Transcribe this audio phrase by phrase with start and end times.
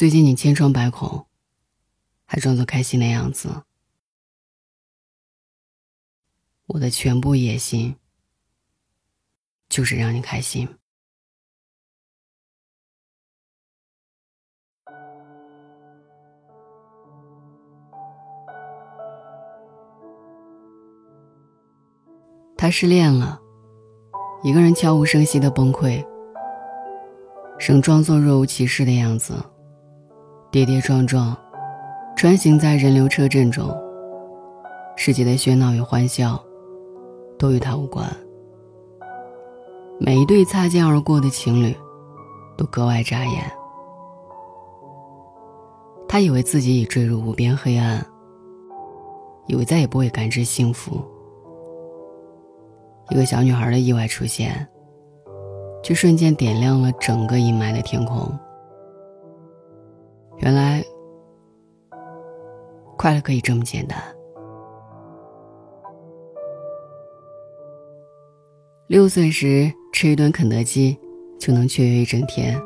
[0.00, 1.26] 最近你千疮百孔，
[2.24, 3.64] 还装作开心的样子。
[6.68, 7.96] 我的全部野心，
[9.68, 10.66] 就是让你开心。
[22.56, 23.38] 他失恋了，
[24.42, 26.02] 一个人悄无声息的崩溃，
[27.58, 29.34] 仍装作若无其事的样子，
[30.52, 31.36] 跌跌撞撞，
[32.16, 33.72] 穿行在人流车阵中。
[34.96, 36.42] 世界的喧闹与欢笑，
[37.38, 38.04] 都与他无关。
[40.00, 41.72] 每一对擦肩而过的情侣，
[42.56, 43.44] 都格外扎眼。
[46.08, 48.04] 他以为自己已坠入无边黑暗，
[49.46, 51.00] 以为再也不会感知幸福。
[53.10, 54.66] 一个小女孩的意外出现，
[55.80, 58.36] 却瞬间点亮了整个阴霾的天空。
[60.40, 60.84] 原来，
[62.96, 63.98] 快乐可以这么简单。
[68.86, 70.98] 六岁时吃一顿肯德基，
[71.38, 72.60] 就能雀跃一整天，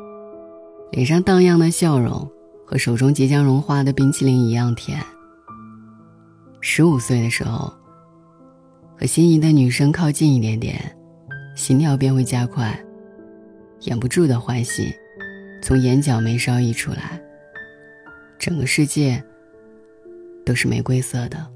[0.91, 2.29] 脸上荡漾的笑容
[2.65, 4.99] 和手中即将融化的冰淇淋一样甜。
[6.61, 7.71] 十五岁的时候。
[8.97, 10.79] 和心仪的女生靠近一点点，
[11.53, 12.73] 心跳便会加快，
[13.81, 14.89] 掩不住的欢喜
[15.61, 17.21] 从眼角眉梢溢出来。
[18.45, 19.19] 整个世界
[20.45, 21.51] 都是玫瑰色的。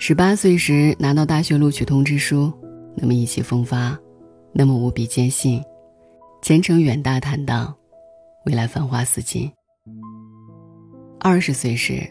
[0.00, 2.52] 十八岁时拿到大学录取通知书，
[2.96, 3.96] 那么意气风发，
[4.52, 5.62] 那么无比坚信，
[6.42, 7.72] 前程远大坦荡，
[8.44, 9.48] 未来繁花似锦。
[11.20, 12.02] 二十岁时。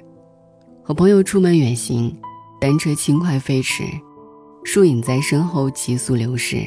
[0.82, 2.17] 和朋友出门远行，
[2.62, 3.84] 单车轻快飞驰，
[4.64, 6.59] 树影在身后急速流逝，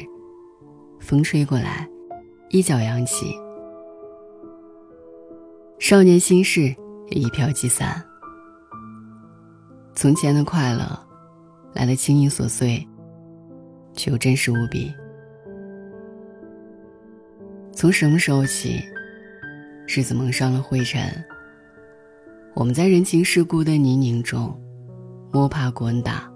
[0.99, 1.89] 风吹过来，
[2.51, 3.35] 衣角扬起，
[5.77, 6.73] 少年心事
[7.09, 8.01] 也一飘即散。
[9.93, 10.99] 从前的快乐，
[11.73, 12.85] 来的轻易琐碎，
[13.93, 14.91] 却又真实无比。
[17.73, 18.81] 从什么时候起，
[19.87, 21.01] 日子蒙上了灰尘？
[22.55, 24.57] 我们在人情世故的泥泞中
[25.31, 26.31] 摸爬滚打，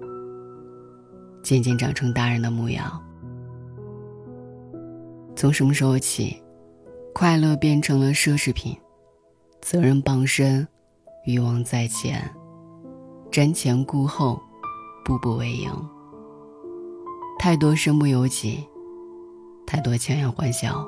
[1.42, 3.02] 渐渐长成大人的模样。
[5.36, 6.38] 从什么时候起，
[7.14, 8.78] 快乐变成了奢侈品，
[9.62, 10.68] 责任傍身，
[11.26, 12.34] 欲望在前，
[13.32, 14.42] 瞻前顾后，
[15.06, 15.70] 步步为营。
[17.38, 18.66] 太多身不由己，
[19.68, 20.88] 太多强颜欢笑。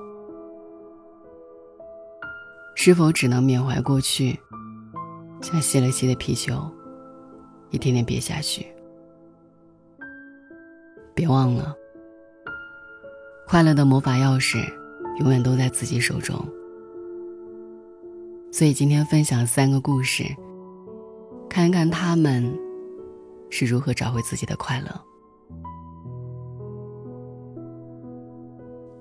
[2.76, 4.40] 是否只能缅怀过去？
[5.42, 6.54] 像吸了气的皮球，
[7.70, 8.66] 一天天瘪下去。
[11.14, 11.76] 别忘了，
[13.48, 14.64] 快乐的魔法钥匙
[15.20, 16.44] 永远都在自己手中。
[18.51, 20.25] 所以今天分享三个故事，
[21.50, 22.53] 看看他们
[23.50, 25.01] 是如何找回自己的快乐。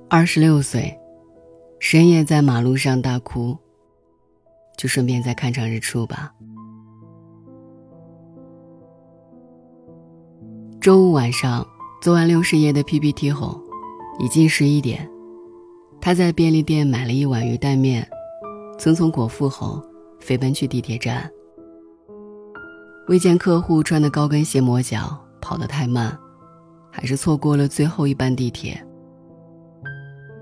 [0.08, 0.96] 二十六岁，
[1.78, 3.56] 深夜在马路上大哭。
[4.78, 6.32] 就顺便再看场日出吧。
[10.80, 11.66] 周五晚上
[12.00, 13.60] 做完六十页的 PPT 后，
[14.18, 15.06] 已近十一点，
[16.00, 18.08] 他在便利店买了一碗鱼蛋面，
[18.80, 19.84] 匆匆果腹后，
[20.20, 21.30] 飞奔去地铁站。
[23.08, 26.18] 未见客户穿的高跟鞋磨脚，跑得太慢，
[26.90, 28.82] 还是错过了最后一班地铁。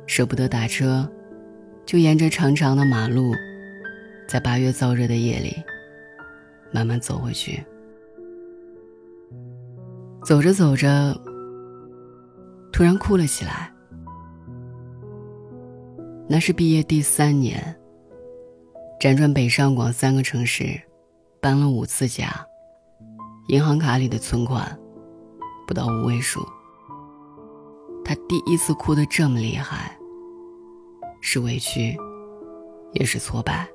[0.06, 1.10] 舍不得打车，
[1.84, 3.34] 就沿着长长的马路。
[4.28, 5.56] 在八月燥热的夜里，
[6.70, 7.60] 慢慢走回去。
[10.22, 11.12] 走着走着，
[12.70, 13.72] 突然哭了起来。
[16.28, 17.74] 那是毕业第三年，
[19.00, 20.80] 辗转北上广三个城市，
[21.40, 22.44] 搬了五次家，
[23.46, 24.76] 银行卡里的存款
[25.68, 26.44] 不到五位数。
[28.04, 29.96] 他第一次哭得这么厉害，
[31.20, 31.96] 是委屈，
[32.92, 33.68] 也是挫败。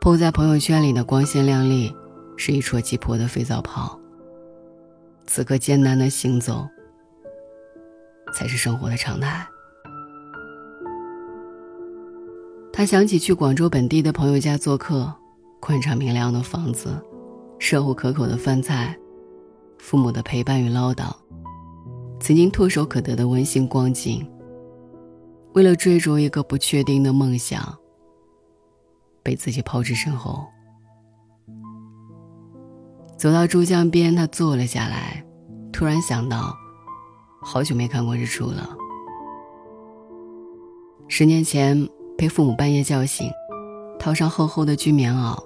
[0.00, 1.94] 铺在朋友圈里的光鲜亮丽，
[2.36, 3.96] 是一戳即破的肥皂泡。
[5.24, 6.66] 此刻艰难的行走，
[8.34, 9.46] 才是生活的常态。
[12.76, 15.10] 他想起去广州本地的朋友家做客，
[15.60, 17.02] 宽敞明亮的房子，
[17.58, 18.94] 热乎可口的饭菜，
[19.78, 21.10] 父母的陪伴与唠叨，
[22.20, 24.30] 曾经唾手可得的温馨光景。
[25.54, 27.74] 为了追逐一个不确定的梦想。
[29.22, 30.44] 被自己抛之身后，
[33.16, 35.24] 走到珠江边，他坐了下来，
[35.72, 36.54] 突然想到，
[37.40, 38.76] 好久没看过日出了。
[41.08, 43.30] 十年前被父母半夜叫醒，
[43.98, 45.36] 套上厚厚的军棉袄，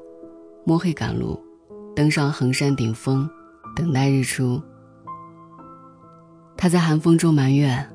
[0.64, 1.38] 摸黑赶路，
[1.96, 3.28] 登上衡山顶峰，
[3.74, 4.62] 等待日出。
[6.56, 7.88] 他在寒风中埋怨，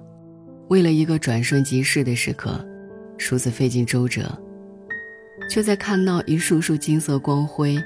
[0.68, 2.60] 为了一个转瞬即逝的时刻，
[3.18, 4.38] 如此费尽周折，
[5.50, 7.82] 却在看到一束束金色光辉，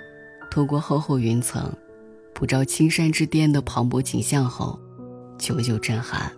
[0.50, 1.72] 透过厚厚云层，
[2.34, 4.80] 普照青山之巅的磅礴景象后，
[5.38, 6.32] 久久震撼。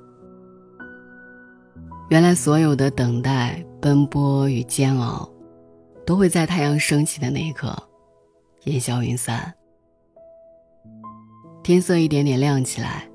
[2.11, 5.31] 原来，所有的等待、奔波与煎熬，
[6.05, 7.73] 都会在太阳升起的那一刻
[8.65, 9.53] 烟消云散。
[11.63, 13.09] 天色一点点亮起来，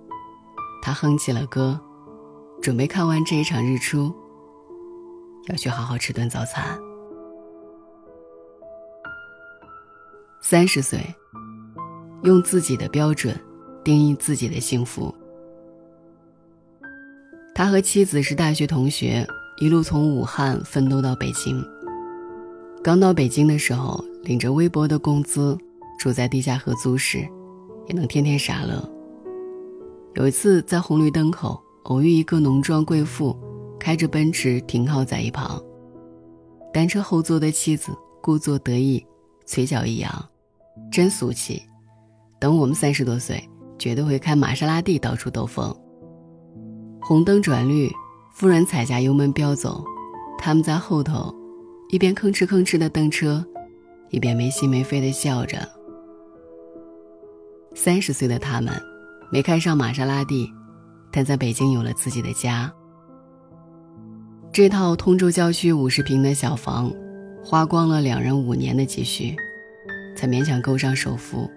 [0.80, 1.78] 他哼起了歌，
[2.62, 4.10] 准备看完这一场日出，
[5.50, 6.64] 要去好好吃顿早餐。
[10.40, 10.98] 三十岁，
[12.22, 13.38] 用自己的标准
[13.84, 15.14] 定义自己的幸福。
[17.56, 19.26] 他和妻子是大学同学，
[19.56, 21.64] 一路从武汉奋斗到北京。
[22.84, 25.56] 刚到北京的时候，领着微薄的工资，
[25.98, 27.26] 住在地下合租室，
[27.86, 28.86] 也能天天傻乐。
[30.16, 33.34] 有一次在红绿灯口偶遇一个浓妆贵妇，
[33.80, 35.58] 开着奔驰停靠在一旁，
[36.74, 39.02] 单车后座的妻子故作得意，
[39.46, 40.28] 嘴角一扬
[40.92, 41.62] ：“真俗气，
[42.38, 43.42] 等我们三十多岁，
[43.78, 45.74] 绝对会开玛莎拉蒂到处兜风。”
[47.08, 47.88] 红灯转绿，
[48.32, 49.84] 夫人踩下油门飙走，
[50.36, 51.32] 他们在后头，
[51.88, 53.46] 一边吭哧吭哧的蹬车，
[54.10, 55.56] 一边没心没肺的笑着。
[57.76, 58.74] 三十岁的他们，
[59.30, 60.52] 没开上玛莎拉蒂，
[61.12, 62.72] 但在北京有了自己的家。
[64.52, 66.92] 这套通州郊区五十平的小房，
[67.40, 69.36] 花光了两人五年的积蓄，
[70.16, 71.48] 才勉强够上首付。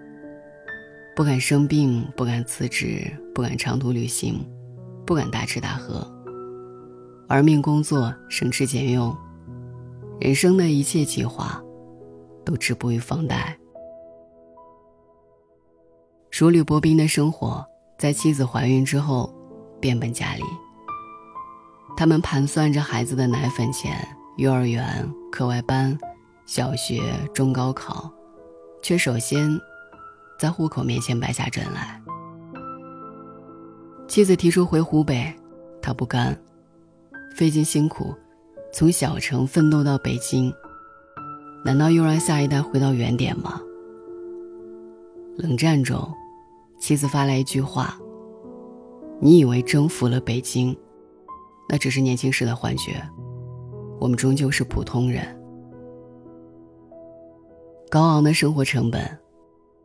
[1.16, 3.04] 不敢生病，不敢辞职，
[3.34, 4.40] 不敢长途旅行。
[5.10, 6.06] 不敢大吃大喝，
[7.28, 9.12] 玩命工作，省吃俭用，
[10.20, 11.60] 人生的一切计划，
[12.44, 13.58] 都止步于房贷。
[16.30, 17.66] 如履薄冰的生活，
[17.98, 19.34] 在妻子怀孕之后，
[19.80, 20.44] 变本加厉。
[21.96, 25.98] 他们盘算着孩子的奶粉钱、幼儿园、课外班、
[26.46, 27.02] 小学、
[27.34, 28.08] 中高考，
[28.80, 29.60] 却首先
[30.38, 31.99] 在户口面前败下阵来。
[34.10, 35.32] 妻子提出回湖北，
[35.80, 36.36] 他不甘，
[37.36, 38.12] 费尽辛苦，
[38.72, 40.52] 从小城奋斗到北京，
[41.64, 43.62] 难道又让下一代回到原点吗？
[45.38, 46.12] 冷战中，
[46.80, 47.96] 妻子发来一句话
[49.22, 50.76] ：“你以为征服了北京，
[51.68, 53.00] 那只是年轻时的幻觉，
[54.00, 55.24] 我们终究是普通人。”
[57.88, 59.08] 高昂的生活成本，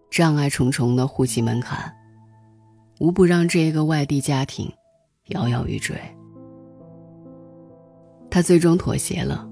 [0.10, 1.96] 障碍重重的户籍门槛。
[3.00, 4.72] 无不让这一个外地家庭
[5.28, 5.96] 摇摇欲坠。
[8.30, 9.50] 他最终妥协了。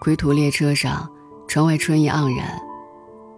[0.00, 1.10] 归途列车上，
[1.48, 2.60] 窗外春意盎然，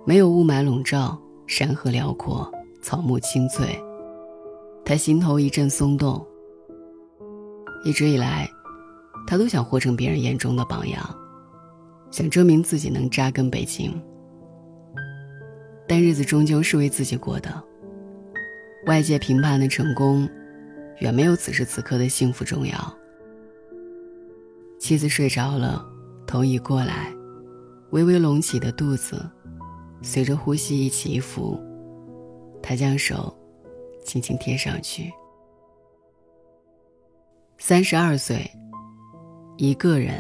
[0.05, 1.17] 没有雾霾笼罩，
[1.47, 2.51] 山河辽阔，
[2.83, 3.81] 草木青翠。
[4.85, 6.25] 他心头一阵松动。
[7.85, 8.49] 一直以来，
[9.27, 11.17] 他都想活成别人眼中的榜样，
[12.11, 14.01] 想证明自己能扎根北京。
[15.87, 17.65] 但日子终究是为自己过的。
[18.89, 20.27] 外界评判的成功，
[21.01, 22.97] 远没有此时此刻的幸福重要。
[24.81, 25.87] 妻子睡着了，
[26.27, 27.15] 头已过来，
[27.91, 29.31] 微微隆起的肚子，
[30.01, 31.63] 随着呼吸一起一伏。
[32.63, 33.37] 他将手
[34.07, 35.13] 轻轻贴上去。
[37.59, 38.51] 三十二岁，
[39.59, 40.15] 一个人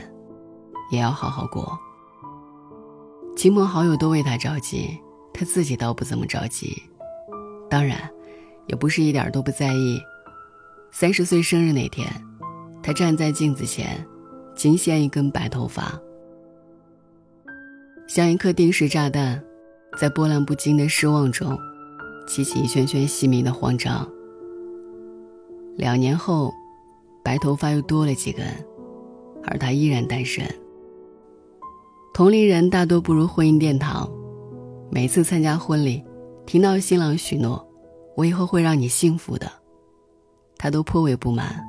[0.92, 1.78] 也要好好过。
[3.34, 5.00] 亲朋好友都为他着急，
[5.32, 6.82] 他自己倒不怎么着急。
[7.70, 7.98] 当然。
[8.68, 10.00] 也不是一点都不在意。
[10.92, 12.06] 三十岁生日那天，
[12.82, 14.06] 他站在镜子前，
[14.54, 16.00] 惊现一根白头发，
[18.06, 19.42] 像一颗定时炸弹，
[19.98, 21.58] 在波澜不惊的失望中，
[22.26, 24.08] 激起一圈圈细密的慌张。
[25.76, 26.52] 两年后，
[27.22, 28.46] 白头发又多了几根，
[29.44, 30.44] 而他依然单身。
[32.14, 34.10] 同龄人大多步入婚姻殿堂，
[34.90, 36.02] 每次参加婚礼，
[36.46, 37.67] 听到新郎许诺。
[38.18, 39.48] 我以后会让你幸福的，
[40.56, 41.64] 他都颇为不满。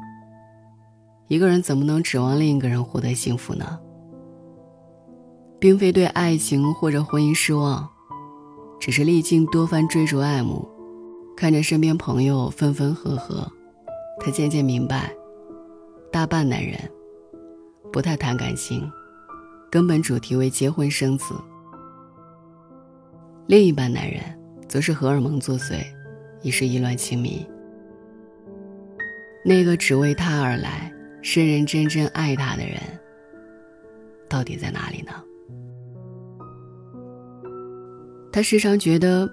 [1.28, 3.80] 一个人怎么能指望另一个人获得幸福呢？
[5.60, 7.88] 并非对爱情或者婚姻失望，
[8.80, 10.68] 只是历经多番追逐爱慕，
[11.38, 13.48] 看着身边朋友分分合合，
[14.20, 15.14] 他渐渐明白，
[16.12, 16.80] 大半男人
[17.94, 18.92] 不太谈感情，
[19.70, 21.36] 根本主题为结婚生子。
[23.46, 24.24] 另一半男人
[24.68, 25.86] 则是荷尔蒙作祟。
[26.42, 27.46] 已是意乱情迷。
[29.44, 32.78] 那个只为他而来、认认真真爱他的人，
[34.28, 35.12] 到底在哪里呢？
[38.32, 39.28] 他时常觉得，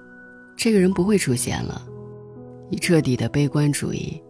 [0.56, 1.86] 这个人不会出现了，
[2.70, 4.22] 以彻底的悲观主义，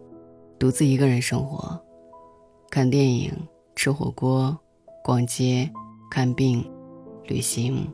[0.59, 1.79] 独自一个人生活，
[2.69, 3.31] 看电影、
[3.75, 4.57] 吃火锅、
[5.03, 5.71] 逛街、
[6.11, 6.69] 看病、
[7.27, 7.87] 旅行、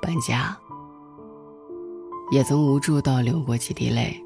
[0.00, 0.56] 搬家，
[2.32, 4.18] 也曾无助到流过几滴泪。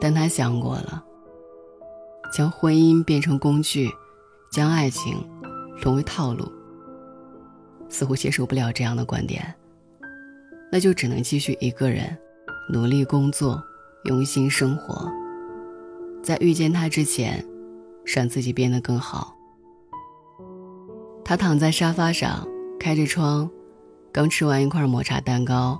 [0.00, 1.04] 但他想过了，
[2.34, 3.90] 将婚姻变成工具，
[4.50, 5.14] 将爱情
[5.82, 6.50] 沦为套路，
[7.90, 9.54] 似乎接受不了这样的观点。
[10.72, 12.16] 那就只能继续一个人，
[12.72, 13.62] 努力工作，
[14.04, 15.06] 用心生活。
[16.22, 17.44] 在遇见他之前，
[18.06, 19.36] 让自己变得更好。
[21.22, 23.50] 他躺在沙发上，开着窗，
[24.10, 25.78] 刚吃完一块抹茶蛋糕，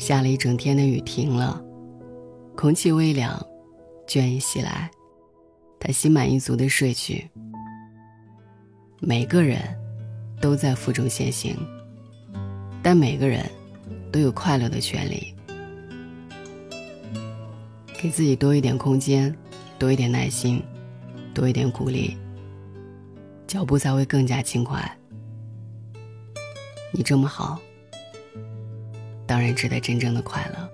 [0.00, 1.62] 下了一整天的雨停了，
[2.56, 3.40] 空气微凉，
[4.08, 4.90] 倦意袭来，
[5.78, 7.30] 他心满意足的睡去。
[8.98, 9.60] 每个人
[10.40, 11.56] 都在负重前行，
[12.82, 13.44] 但每个人。
[14.12, 15.32] 都有快乐的权利，
[17.96, 19.32] 给自己多一点空间，
[19.78, 20.60] 多一点耐心，
[21.32, 22.16] 多一点鼓励，
[23.46, 24.98] 脚步才会更加轻快。
[26.92, 27.60] 你这么好，
[29.30, 30.69] 当然值得真正的快乐。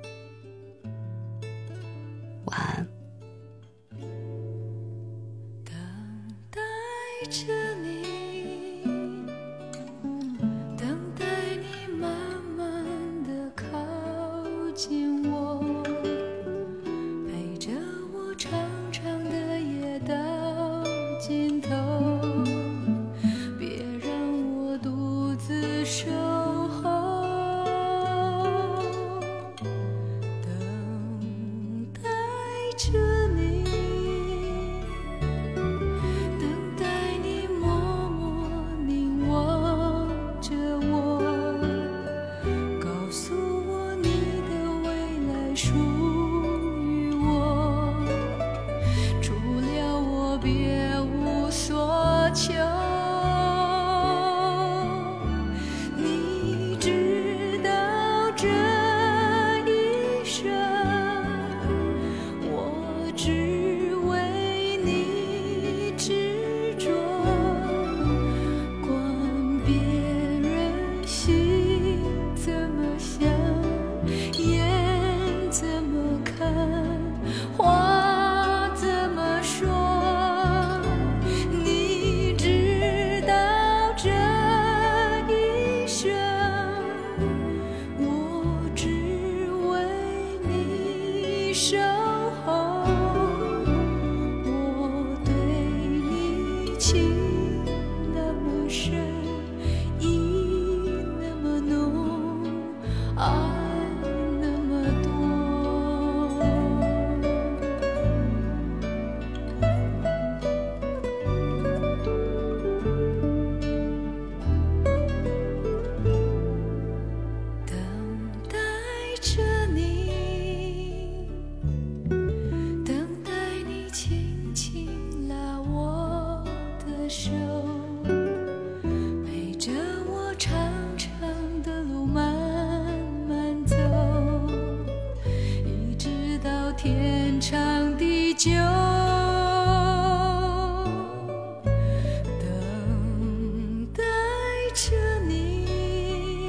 [144.77, 144.95] 着
[145.27, 146.47] 你，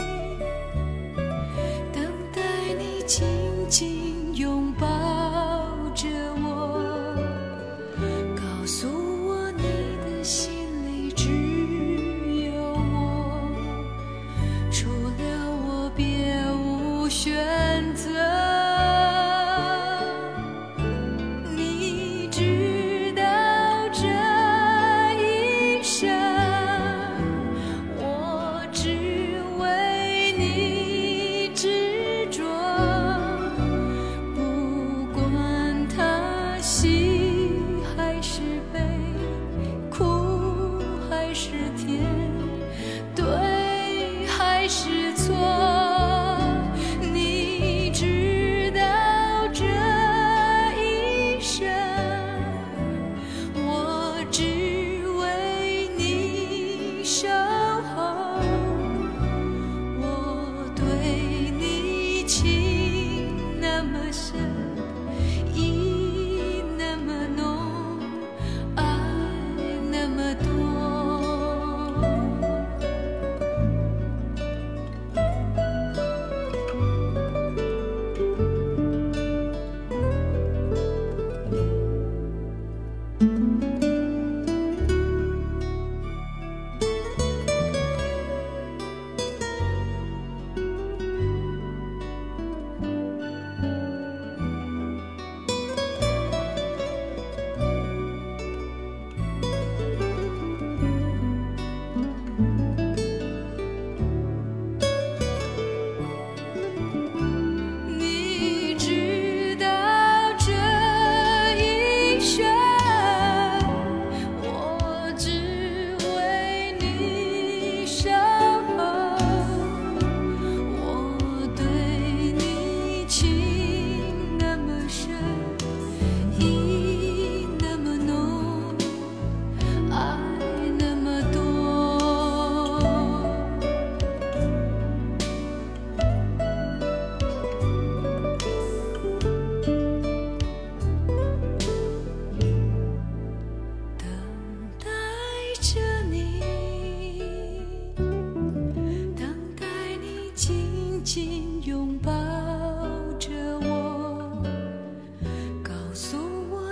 [1.93, 2.03] 等
[2.33, 2.41] 待
[2.77, 3.36] 你。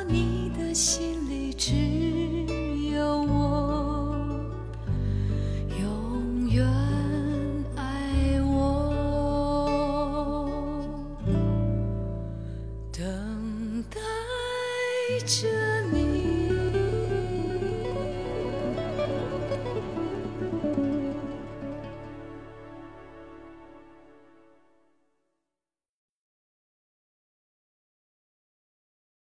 [0.08, 1.95] 你的心里只